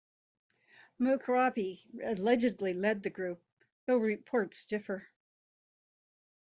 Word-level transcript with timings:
Mughrabi 0.99 1.83
allegedly 2.03 2.73
led 2.73 3.03
the 3.03 3.11
group, 3.11 3.39
though 3.85 3.97
reports 3.97 4.65
differ. 4.65 5.09